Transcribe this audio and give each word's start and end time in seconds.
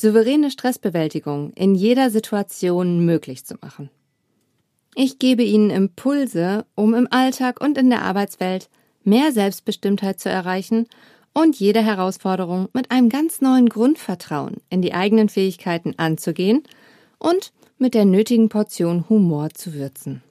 souveräne 0.00 0.50
Stressbewältigung 0.50 1.52
in 1.54 1.74
jeder 1.74 2.10
Situation 2.10 3.04
möglich 3.04 3.44
zu 3.44 3.54
machen. 3.60 3.90
Ich 4.94 5.18
gebe 5.18 5.42
Ihnen 5.42 5.70
Impulse, 5.70 6.66
um 6.74 6.94
im 6.94 7.06
Alltag 7.10 7.60
und 7.60 7.78
in 7.78 7.90
der 7.90 8.02
Arbeitswelt 8.02 8.68
mehr 9.04 9.32
Selbstbestimmtheit 9.32 10.18
zu 10.18 10.28
erreichen 10.28 10.86
und 11.32 11.58
jede 11.58 11.80
Herausforderung 11.80 12.68
mit 12.72 12.90
einem 12.90 13.08
ganz 13.08 13.40
neuen 13.40 13.68
Grundvertrauen 13.68 14.56
in 14.68 14.82
die 14.82 14.94
eigenen 14.94 15.28
Fähigkeiten 15.28 15.94
anzugehen 15.96 16.64
und 17.18 17.52
mit 17.78 17.94
der 17.94 18.04
nötigen 18.04 18.48
Portion 18.48 19.08
Humor 19.08 19.50
zu 19.50 19.74
würzen. 19.74 20.22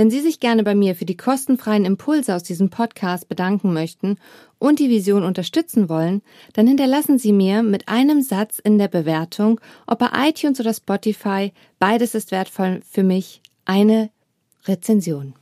Wenn 0.00 0.10
Sie 0.10 0.20
sich 0.20 0.40
gerne 0.40 0.64
bei 0.64 0.74
mir 0.74 0.94
für 0.94 1.04
die 1.04 1.18
kostenfreien 1.18 1.84
Impulse 1.84 2.34
aus 2.34 2.42
diesem 2.42 2.70
Podcast 2.70 3.28
bedanken 3.28 3.74
möchten 3.74 4.16
und 4.58 4.78
die 4.78 4.88
Vision 4.88 5.22
unterstützen 5.22 5.90
wollen, 5.90 6.22
dann 6.54 6.66
hinterlassen 6.66 7.18
Sie 7.18 7.34
mir 7.34 7.62
mit 7.62 7.86
einem 7.86 8.22
Satz 8.22 8.60
in 8.60 8.78
der 8.78 8.88
Bewertung, 8.88 9.60
ob 9.86 9.98
bei 9.98 10.08
iTunes 10.26 10.58
oder 10.58 10.72
Spotify, 10.72 11.52
beides 11.78 12.14
ist 12.14 12.30
wertvoll 12.30 12.80
für 12.90 13.02
mich, 13.02 13.42
eine 13.66 14.08
Rezension. 14.64 15.34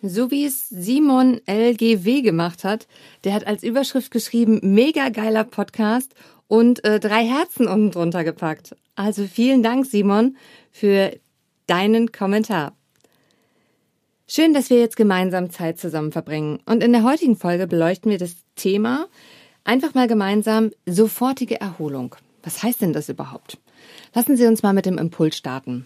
So 0.00 0.30
wie 0.30 0.46
es 0.46 0.70
Simon 0.70 1.42
LGW 1.46 2.22
gemacht 2.22 2.64
hat, 2.64 2.88
der 3.24 3.34
hat 3.34 3.46
als 3.46 3.64
Überschrift 3.64 4.10
geschrieben, 4.10 4.60
mega 4.62 5.10
geiler 5.10 5.44
Podcast 5.44 6.14
und 6.48 6.86
äh, 6.86 6.98
drei 6.98 7.26
Herzen 7.26 7.68
unten 7.68 7.90
drunter 7.90 8.24
gepackt. 8.24 8.74
Also 8.94 9.26
vielen 9.26 9.62
Dank, 9.62 9.84
Simon, 9.84 10.38
für 10.70 11.14
deinen 11.66 12.12
Kommentar. 12.12 12.72
Schön, 14.34 14.54
dass 14.54 14.70
wir 14.70 14.78
jetzt 14.78 14.96
gemeinsam 14.96 15.50
Zeit 15.50 15.78
zusammen 15.78 16.10
verbringen. 16.10 16.58
Und 16.64 16.82
in 16.82 16.92
der 16.92 17.02
heutigen 17.02 17.36
Folge 17.36 17.66
beleuchten 17.66 18.10
wir 18.10 18.16
das 18.16 18.34
Thema 18.56 19.08
einfach 19.62 19.92
mal 19.92 20.08
gemeinsam 20.08 20.70
sofortige 20.86 21.60
Erholung. 21.60 22.16
Was 22.42 22.62
heißt 22.62 22.80
denn 22.80 22.94
das 22.94 23.10
überhaupt? 23.10 23.58
Lassen 24.14 24.38
Sie 24.38 24.46
uns 24.46 24.62
mal 24.62 24.72
mit 24.72 24.86
dem 24.86 24.96
Impuls 24.96 25.36
starten. 25.36 25.84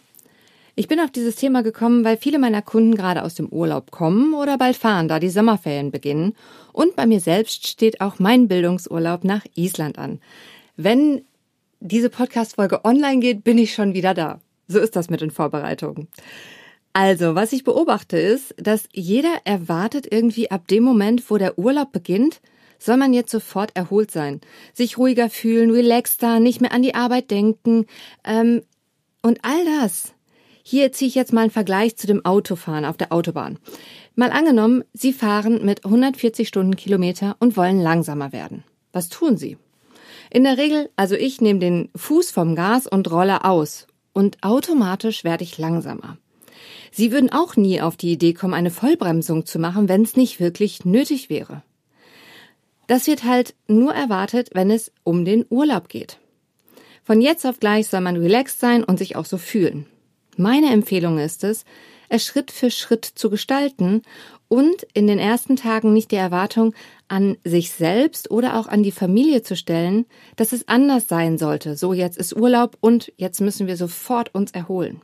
Ich 0.76 0.86
bin 0.86 1.00
auf 1.00 1.10
dieses 1.10 1.34
Thema 1.34 1.64
gekommen, 1.64 2.04
weil 2.04 2.18
viele 2.18 2.38
meiner 2.38 2.62
Kunden 2.62 2.94
gerade 2.94 3.24
aus 3.24 3.34
dem 3.34 3.48
Urlaub 3.48 3.90
kommen 3.90 4.32
oder 4.32 4.56
bald 4.58 4.76
fahren, 4.76 5.08
da 5.08 5.18
die 5.18 5.28
Sommerferien 5.28 5.90
beginnen. 5.90 6.36
Und 6.72 6.94
bei 6.94 7.04
mir 7.04 7.18
selbst 7.18 7.66
steht 7.66 8.00
auch 8.00 8.20
mein 8.20 8.46
Bildungsurlaub 8.46 9.24
nach 9.24 9.44
Island 9.56 9.98
an. 9.98 10.20
Wenn 10.76 11.22
diese 11.80 12.10
Podcast-Folge 12.10 12.84
online 12.84 13.18
geht, 13.18 13.42
bin 13.42 13.58
ich 13.58 13.74
schon 13.74 13.92
wieder 13.92 14.14
da. 14.14 14.38
So 14.68 14.78
ist 14.78 14.94
das 14.94 15.10
mit 15.10 15.20
den 15.20 15.32
Vorbereitungen. 15.32 16.06
Also, 16.98 17.34
was 17.34 17.52
ich 17.52 17.62
beobachte 17.62 18.16
ist, 18.16 18.54
dass 18.56 18.88
jeder 18.90 19.42
erwartet 19.44 20.10
irgendwie 20.10 20.50
ab 20.50 20.66
dem 20.66 20.82
Moment, 20.82 21.30
wo 21.30 21.36
der 21.36 21.58
Urlaub 21.58 21.92
beginnt, 21.92 22.40
soll 22.78 22.96
man 22.96 23.12
jetzt 23.12 23.30
sofort 23.30 23.76
erholt 23.76 24.10
sein, 24.10 24.40
sich 24.72 24.96
ruhiger 24.96 25.28
fühlen, 25.28 25.70
relaxter, 25.70 26.40
nicht 26.40 26.62
mehr 26.62 26.72
an 26.72 26.80
die 26.80 26.94
Arbeit 26.94 27.30
denken 27.30 27.84
ähm, 28.24 28.62
und 29.20 29.40
all 29.42 29.62
das. 29.78 30.14
Hier 30.62 30.90
ziehe 30.90 31.10
ich 31.10 31.14
jetzt 31.14 31.34
mal 31.34 31.42
einen 31.42 31.50
Vergleich 31.50 31.98
zu 31.98 32.06
dem 32.06 32.24
Autofahren 32.24 32.86
auf 32.86 32.96
der 32.96 33.12
Autobahn. 33.12 33.58
Mal 34.14 34.30
angenommen, 34.30 34.82
Sie 34.94 35.12
fahren 35.12 35.66
mit 35.66 35.84
140 35.84 36.48
Stundenkilometer 36.48 37.36
und 37.40 37.58
wollen 37.58 37.78
langsamer 37.78 38.32
werden. 38.32 38.64
Was 38.92 39.10
tun 39.10 39.36
Sie? 39.36 39.58
In 40.30 40.44
der 40.44 40.56
Regel, 40.56 40.88
also 40.96 41.14
ich 41.14 41.42
nehme 41.42 41.60
den 41.60 41.90
Fuß 41.94 42.30
vom 42.30 42.54
Gas 42.56 42.86
und 42.86 43.10
rolle 43.10 43.44
aus 43.44 43.86
und 44.14 44.42
automatisch 44.42 45.24
werde 45.24 45.44
ich 45.44 45.58
langsamer. 45.58 46.16
Sie 46.92 47.12
würden 47.12 47.32
auch 47.32 47.56
nie 47.56 47.80
auf 47.80 47.96
die 47.96 48.12
Idee 48.12 48.32
kommen, 48.32 48.54
eine 48.54 48.70
Vollbremsung 48.70 49.46
zu 49.46 49.58
machen, 49.58 49.88
wenn 49.88 50.02
es 50.02 50.16
nicht 50.16 50.40
wirklich 50.40 50.84
nötig 50.84 51.30
wäre. 51.30 51.62
Das 52.86 53.06
wird 53.06 53.24
halt 53.24 53.54
nur 53.66 53.92
erwartet, 53.92 54.50
wenn 54.52 54.70
es 54.70 54.92
um 55.02 55.24
den 55.24 55.44
Urlaub 55.48 55.88
geht. 55.88 56.18
Von 57.02 57.20
jetzt 57.20 57.46
auf 57.46 57.60
gleich 57.60 57.88
soll 57.88 58.00
man 58.00 58.16
relaxed 58.16 58.60
sein 58.60 58.84
und 58.84 58.98
sich 58.98 59.16
auch 59.16 59.24
so 59.24 59.38
fühlen. 59.38 59.86
Meine 60.36 60.72
Empfehlung 60.72 61.18
ist 61.18 61.44
es, 61.44 61.64
es 62.08 62.24
Schritt 62.24 62.50
für 62.50 62.70
Schritt 62.70 63.04
zu 63.04 63.30
gestalten 63.30 64.02
und 64.48 64.86
in 64.92 65.06
den 65.06 65.18
ersten 65.18 65.56
Tagen 65.56 65.92
nicht 65.92 66.10
die 66.10 66.16
Erwartung 66.16 66.74
an 67.08 67.36
sich 67.44 67.72
selbst 67.72 68.30
oder 68.30 68.58
auch 68.58 68.68
an 68.68 68.82
die 68.82 68.92
Familie 68.92 69.42
zu 69.42 69.56
stellen, 69.56 70.06
dass 70.36 70.52
es 70.52 70.68
anders 70.68 71.08
sein 71.08 71.38
sollte. 71.38 71.76
So, 71.76 71.92
jetzt 71.92 72.18
ist 72.18 72.36
Urlaub 72.36 72.76
und 72.80 73.12
jetzt 73.16 73.40
müssen 73.40 73.66
wir 73.66 73.76
sofort 73.76 74.34
uns 74.34 74.52
erholen. 74.52 75.00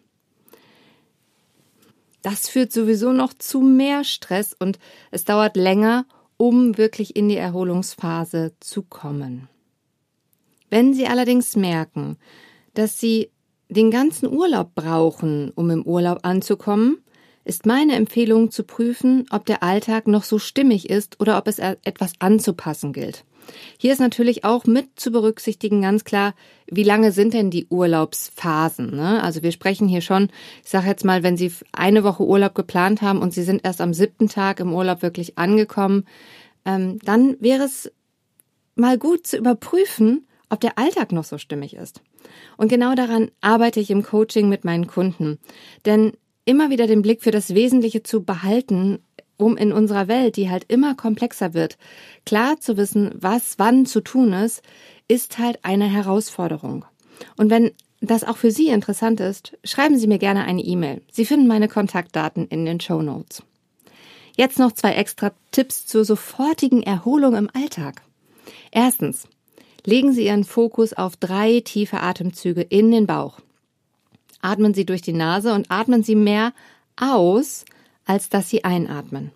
Das 2.23 2.49
führt 2.49 2.73
sowieso 2.73 3.13
noch 3.13 3.35
zu 3.35 3.61
mehr 3.61 4.05
Stress 4.05 4.55
und 4.59 4.79
es 5.11 5.25
dauert 5.25 5.57
länger, 5.57 6.07
um 6.37 6.79
wirklich 6.79 7.17
in 7.17 7.29
die 7.29 7.37
Erholungsphase 7.37 8.53
zu 8.61 8.83
kommen. 8.83 9.49
Wenn 10.71 10.95
Sie 10.95 11.07
allerdings 11.07 11.57
merken, 11.57 12.17
dass 12.75 12.99
Sie 12.99 13.31
den 13.69 13.91
ganzen 13.91 14.33
Urlaub 14.33 14.75
brauchen, 14.75 15.51
um 15.55 15.71
im 15.71 15.83
Urlaub 15.83 16.21
anzukommen, 16.23 16.99
ist 17.45 17.67
meine 17.67 17.97
Empfehlung 17.97 18.51
zu 18.51 18.63
prüfen, 18.63 19.27
ob 19.31 19.47
der 19.47 19.63
Alltag 19.63 20.07
noch 20.07 20.23
so 20.23 20.39
stimmig 20.39 20.89
ist 20.89 21.21
oder 21.21 21.39
ob 21.39 21.49
es 21.49 21.59
etwas 21.59 22.13
anzupassen 22.21 22.93
gilt. 22.93 23.25
Hier 23.79 23.93
ist 23.93 23.99
natürlich 23.99 24.45
auch 24.45 24.65
mit 24.65 24.89
zu 24.97 25.11
berücksichtigen 25.11 25.83
ganz 25.83 26.05
klar, 26.05 26.35
wie 26.67 26.85
lange 26.85 27.13
sind 27.13 27.35
denn 27.35 27.51
die 27.51 27.67
Urlaubsphasen? 27.69 28.95
Ne? 28.95 29.23
Also 29.23 29.43
wir 29.43 29.53
sprechen 29.53 29.89
hier 29.89 30.01
schon, 30.01 30.29
ich 30.65 30.71
sage 30.71 30.89
jetzt 30.89 31.05
mal, 31.05 31.23
wenn 31.23 31.37
Sie 31.37 31.53
eine 31.73 32.05
Woche 32.05 32.25
Urlaub 32.25 32.55
geplant 32.55 33.03
haben 33.03 33.21
und 33.21 33.33
Sie 33.33 33.43
sind 33.43 33.65
erst 33.65 33.81
am 33.81 33.95
siebten 33.95 34.29
Tag 34.29 34.61
im 34.61 34.73
Urlaub 34.73 35.03
wirklich 35.03 35.39
angekommen, 35.39 36.05
ähm, 36.65 36.99
dann 37.05 37.37
wäre 37.41 37.65
es 37.65 37.91
mal 38.75 38.99
gut 38.99 39.27
zu 39.27 39.37
überprüfen, 39.37 40.27
ob 40.49 40.61
der 40.61 40.79
Alltag 40.79 41.13
noch 41.13 41.25
so 41.25 41.39
stimmig 41.39 41.75
ist. 41.75 42.03
Und 42.57 42.69
genau 42.69 42.95
daran 42.95 43.31
arbeite 43.41 43.81
ich 43.81 43.91
im 43.91 44.03
Coaching 44.03 44.49
mit 44.49 44.65
meinen 44.65 44.87
Kunden. 44.87 45.39
Denn 45.87 46.13
immer 46.45 46.71
wieder 46.71 46.87
den 46.87 47.03
Blick 47.03 47.23
für 47.23 47.31
das 47.31 47.55
Wesentliche 47.55 48.03
zu 48.03 48.23
behalten, 48.23 48.99
um 49.43 49.57
in 49.57 49.73
unserer 49.73 50.09
Welt, 50.09 50.37
die 50.37 50.51
halt 50.51 50.65
immer 50.69 50.95
komplexer 50.95 51.55
wird, 51.55 51.77
klar 52.25 52.61
zu 52.61 52.77
wissen, 52.77 53.11
was 53.15 53.59
wann 53.59 53.87
zu 53.87 54.01
tun 54.01 54.33
ist, 54.33 54.63
ist 55.09 55.39
halt 55.39 55.59
eine 55.63 55.87
Herausforderung. 55.87 56.85
Und 57.37 57.51
wenn 57.51 57.73
das 58.01 58.25
auch 58.25 58.37
für 58.37 58.51
Sie 58.51 58.69
interessant 58.69 59.21
ist, 59.21 59.57
schreiben 59.65 59.99
Sie 59.99 60.07
mir 60.07 60.19
gerne 60.19 60.45
eine 60.45 60.63
E-Mail. 60.63 61.03
Sie 61.11 61.25
finden 61.25 61.47
meine 61.47 61.69
Kontaktdaten 61.69 62.49
in 62.49 62.65
den 62.65 62.81
Show 62.81 63.03
Notes. 63.03 63.43
Jetzt 64.37 64.59
noch 64.59 64.73
zwei 64.73 64.95
extra 64.95 65.33
Tipps 65.51 65.87
zur 65.87 66.05
sofortigen 66.05 66.83
Erholung 66.83 67.37
im 67.37 67.51
Alltag. 67.53 68.03
Erstens, 68.71 69.29
legen 69.85 70.13
Sie 70.13 70.27
Ihren 70.27 70.45
Fokus 70.45 70.93
auf 70.95 71.17
drei 71.17 71.61
tiefe 71.61 72.01
Atemzüge 72.01 72.63
in 72.63 72.91
den 72.91 73.07
Bauch. 73.07 73.41
Atmen 74.41 74.75
Sie 74.75 74.87
durch 74.87 75.03
die 75.03 75.13
Nase 75.13 75.53
und 75.53 75.71
atmen 75.71 76.03
Sie 76.03 76.17
mehr 76.17 76.53
aus, 76.97 77.65
als 78.13 78.29
dass 78.29 78.51
Sie 78.51 78.63
einatmen. 78.63 79.33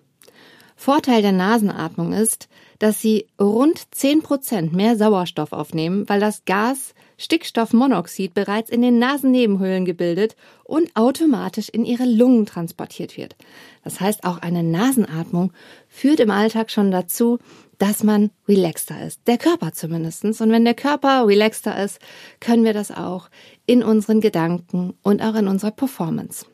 Vorteil 0.77 1.23
der 1.23 1.33
Nasenatmung 1.33 2.13
ist, 2.13 2.49
dass 2.79 3.01
Sie 3.01 3.27
rund 3.41 3.83
10 3.95 4.23
Prozent 4.23 4.75
mehr 4.75 4.97
Sauerstoff 4.97 5.53
aufnehmen, 5.53 6.07
weil 6.11 6.21
das 6.21 6.45
Gas 6.45 6.95
Stickstoffmonoxid 7.17 8.35
bereits 8.35 8.69
in 8.69 8.83
den 8.83 8.99
Nasennebenhöhlen 8.99 9.87
gebildet 9.87 10.37
und 10.65 10.95
automatisch 10.95 11.71
in 11.71 11.87
Ihre 11.87 12.05
Lungen 12.05 12.45
transportiert 12.45 13.17
wird. 13.17 13.35
Das 13.83 14.01
heißt, 14.01 14.25
auch 14.25 14.43
eine 14.43 14.63
Nasenatmung 14.63 15.55
führt 15.89 16.21
im 16.21 16.31
Alltag 16.31 16.71
schon 16.71 16.91
dazu, 16.91 17.39
dass 17.79 18.05
man 18.05 18.31
relaxter 18.47 19.07
ist. 19.07 19.27
Der 19.27 19.39
Körper 19.39 19.73
zumindestens. 19.73 20.43
Und 20.43 20.51
wenn 20.51 20.67
der 20.67 20.75
Körper 20.75 21.27
relaxter 21.27 21.83
ist, 21.83 21.99
können 22.41 22.65
wir 22.65 22.75
das 22.75 22.91
auch 22.91 23.31
in 23.65 23.83
unseren 23.83 24.21
Gedanken 24.21 24.93
und 25.03 25.23
auch 25.23 25.35
in 25.37 25.49
unserer 25.49 25.71
Performance. 25.71 26.45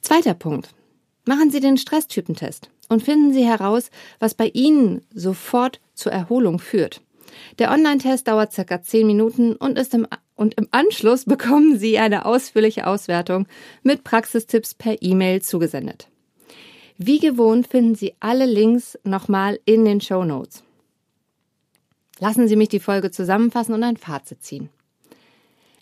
Zweiter 0.00 0.32
Punkt. 0.32 0.70
Machen 1.24 1.50
Sie 1.50 1.60
den 1.60 1.76
Stresstypentest 1.76 2.70
und 2.88 3.02
finden 3.02 3.32
Sie 3.32 3.44
heraus, 3.44 3.90
was 4.18 4.34
bei 4.34 4.48
Ihnen 4.48 5.02
sofort 5.14 5.80
zur 5.94 6.12
Erholung 6.12 6.58
führt. 6.58 7.02
Der 7.58 7.70
Online-Test 7.70 8.26
dauert 8.26 8.52
circa 8.52 8.82
10 8.82 9.06
Minuten 9.06 9.54
und 9.54 9.78
ist 9.78 9.94
im, 9.94 10.06
und 10.34 10.54
im 10.54 10.68
Anschluss 10.70 11.24
bekommen 11.24 11.78
Sie 11.78 11.98
eine 11.98 12.24
ausführliche 12.24 12.86
Auswertung 12.86 13.46
mit 13.82 14.04
Praxistipps 14.04 14.74
per 14.74 15.02
E-Mail 15.02 15.42
zugesendet. 15.42 16.08
Wie 16.96 17.18
gewohnt 17.18 17.66
finden 17.66 17.94
Sie 17.94 18.14
alle 18.20 18.46
Links 18.46 18.98
nochmal 19.04 19.58
in 19.64 19.84
den 19.84 20.00
Show 20.00 20.24
Notes. 20.24 20.62
Lassen 22.18 22.48
Sie 22.48 22.56
mich 22.56 22.68
die 22.68 22.80
Folge 22.80 23.10
zusammenfassen 23.10 23.74
und 23.74 23.82
ein 23.82 23.96
Fazit 23.96 24.42
ziehen. 24.42 24.68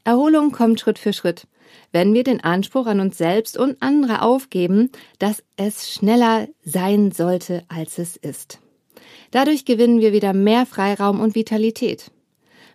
Erholung 0.04 0.52
kommt 0.52 0.78
Schritt 0.78 0.98
für 0.98 1.12
Schritt. 1.12 1.46
Wenn 1.92 2.14
wir 2.14 2.24
den 2.24 2.42
Anspruch 2.42 2.86
an 2.86 3.00
uns 3.00 3.18
selbst 3.18 3.56
und 3.56 3.76
andere 3.80 4.22
aufgeben, 4.22 4.90
dass 5.18 5.42
es 5.56 5.90
schneller 5.90 6.48
sein 6.62 7.12
sollte, 7.12 7.64
als 7.68 7.98
es 7.98 8.16
ist. 8.16 8.60
Dadurch 9.30 9.64
gewinnen 9.64 10.00
wir 10.00 10.12
wieder 10.12 10.32
mehr 10.32 10.66
Freiraum 10.66 11.20
und 11.20 11.34
Vitalität. 11.34 12.10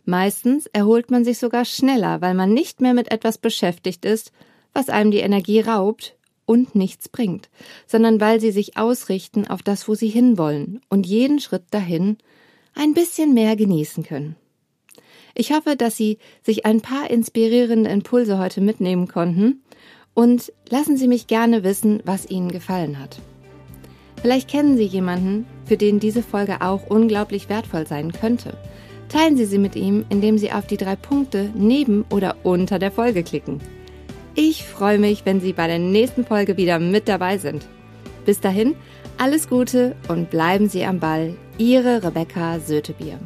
Meistens 0.06 0.68
erholt 0.68 1.12
man 1.12 1.24
sich 1.24 1.38
sogar 1.38 1.66
schneller, 1.66 2.22
weil 2.22 2.34
man 2.34 2.54
nicht 2.54 2.81
mehr 2.81 2.94
mit 2.94 3.12
etwas 3.12 3.38
beschäftigt 3.38 4.06
ist, 4.06 4.31
was 4.74 4.90
einem 4.90 5.12
die 5.12 5.19
Energie 5.19 5.62
raubt 5.62 6.18
und 6.46 6.75
nichts 6.75 7.07
bringt, 7.07 7.50
sondern 7.88 8.19
weil 8.19 8.39
sie 8.39 8.51
sich 8.51 8.78
ausrichten 8.78 9.48
auf 9.48 9.63
das, 9.63 9.88
wo 9.88 9.96
sie 9.96 10.10
hinwollen 10.10 10.81
und 10.89 11.06
jeden 11.06 11.39
Schritt 11.39 11.63
dahin 11.72 12.18
ein 12.75 12.94
bisschen 12.94 13.34
mehr 13.34 13.56
genießen 13.56 14.04
können. 14.04 14.36
Ich 15.36 15.52
hoffe, 15.52 15.76
dass 15.76 15.98
Sie 15.98 16.20
sich 16.44 16.66
ein 16.66 16.82
paar 16.82 17.10
inspirierende 17.10 17.90
Impulse 17.90 18.38
heute 18.38 18.62
mitnehmen 18.62 19.08
konnten 19.08 19.64
und 20.14 20.54
lassen 20.70 20.98
Sie 20.98 21.08
mich 21.08 21.28
gerne 21.28 21.64
wissen, 21.64 22.02
was 22.06 22.30
Ihnen 22.30 22.52
gefallen 22.52 23.00
hat. 23.00 23.20
Vielleicht 24.22 24.50
kennen 24.50 24.78
Sie 24.78 24.86
jemanden, 24.86 25.46
für 25.66 25.76
den 25.76 26.00
diese 26.00 26.24
Folge 26.24 26.62
auch 26.62 26.88
unglaublich 26.88 27.50
wertvoll 27.50 27.88
sein 27.88 28.12
könnte. 28.12 28.56
Teilen 29.10 29.38
Sie 29.38 29.46
sie 29.46 29.58
mit 29.58 29.76
ihm, 29.76 30.06
indem 30.10 30.38
Sie 30.38 30.52
auf 30.52 30.66
die 30.66 30.78
drei 30.78 30.96
Punkte 30.96 31.50
neben 31.56 32.06
oder 32.10 32.38
unter 32.44 32.80
der 32.80 32.92
Folge 32.92 33.24
klicken. 33.24 33.60
Ich 34.36 34.64
freue 34.64 34.98
mich, 34.98 35.26
wenn 35.26 35.42
Sie 35.42 35.54
bei 35.54 35.68
der 35.68 35.80
nächsten 35.80 36.26
Folge 36.26 36.58
wieder 36.58 36.80
mit 36.80 37.08
dabei 37.08 37.38
sind. 37.38 37.68
Bis 38.26 38.40
dahin, 38.40 38.76
alles 39.18 39.50
Gute 39.50 39.96
und 40.08 40.30
bleiben 40.30 40.70
Sie 40.70 40.86
am 40.86 41.00
Ball. 41.00 41.36
Ihre 41.58 42.04
Rebecca 42.04 42.60
Sötebier. 42.60 43.20